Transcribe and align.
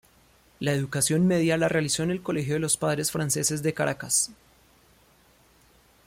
La 0.59 0.71
educación 0.73 1.27
media 1.27 1.57
la 1.57 1.67
realizó 1.69 2.01
en 2.01 2.09
el 2.09 2.23
colegio 2.23 2.55
de 2.55 2.59
los 2.59 2.75
padres 2.75 3.11
franceses 3.11 3.61
de 3.61 3.75
Caracas. 3.75 4.31